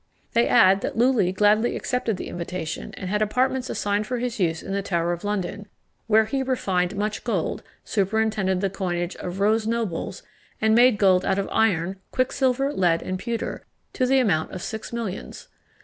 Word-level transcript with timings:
They 0.33 0.47
add 0.47 0.81
that 0.81 0.97
Lulli 0.97 1.31
gladly 1.31 1.75
accepted 1.75 2.17
the 2.17 2.27
invitation, 2.27 2.91
and 2.95 3.07
had 3.07 3.21
apartments 3.21 3.69
assigned 3.69 4.07
for 4.07 4.17
his 4.17 4.39
use 4.39 4.63
in 4.63 4.73
the 4.73 4.81
Tower 4.81 5.13
of 5.13 5.23
London, 5.23 5.67
where 6.07 6.25
he 6.25 6.41
refined 6.41 6.95
much 6.95 7.23
gold; 7.23 7.61
superintended 7.83 8.61
the 8.61 8.69
coinage 8.71 9.15
of 9.17 9.39
"rose 9.39 9.67
nobles," 9.67 10.23
and 10.59 10.73
made 10.73 10.97
gold 10.97 11.23
out 11.23 11.37
of 11.37 11.47
iron, 11.51 11.97
quicksilver, 12.09 12.73
lead, 12.73 13.03
and 13.03 13.19
pewter, 13.19 13.63
to 13.93 14.07
the 14.07 14.17
amount 14.17 14.51
of 14.53 14.63
six 14.63 14.91
millions. 14.91 15.49